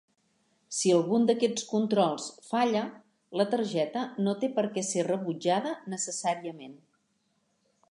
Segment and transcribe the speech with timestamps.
[0.77, 2.81] Si algun d'aquests controls falla,
[3.41, 6.77] la targeta no té per què ser rebutjada necessàriament.